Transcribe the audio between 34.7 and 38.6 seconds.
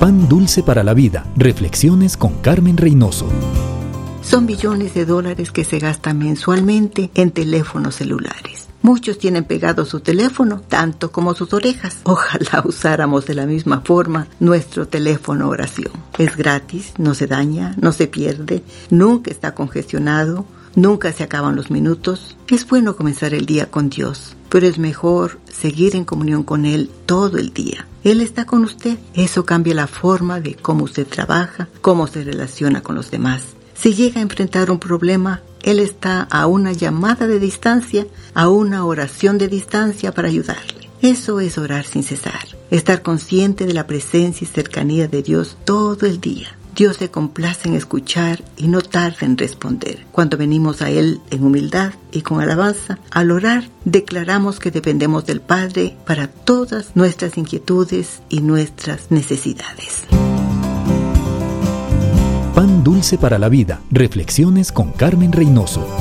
un problema, Él está a una llamada de distancia, a